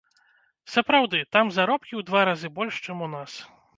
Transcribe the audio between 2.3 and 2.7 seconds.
разы